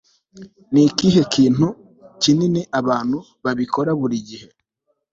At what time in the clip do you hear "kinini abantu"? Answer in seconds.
2.21-3.17